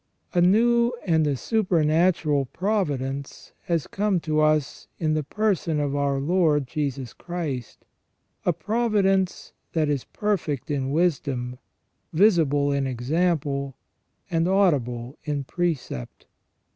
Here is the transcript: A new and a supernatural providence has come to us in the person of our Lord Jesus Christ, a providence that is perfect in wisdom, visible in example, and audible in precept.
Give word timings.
A 0.33 0.41
new 0.41 0.93
and 1.05 1.27
a 1.27 1.35
supernatural 1.35 2.45
providence 2.45 3.51
has 3.65 3.85
come 3.85 4.19
to 4.21 4.39
us 4.39 4.87
in 4.97 5.13
the 5.13 5.21
person 5.21 5.79
of 5.79 5.95
our 5.95 6.19
Lord 6.19 6.65
Jesus 6.65 7.13
Christ, 7.13 7.85
a 8.43 8.51
providence 8.51 9.53
that 9.73 9.89
is 9.89 10.05
perfect 10.05 10.71
in 10.71 10.89
wisdom, 10.89 11.59
visible 12.13 12.71
in 12.71 12.87
example, 12.87 13.77
and 14.31 14.47
audible 14.47 15.19
in 15.23 15.43
precept. 15.43 16.25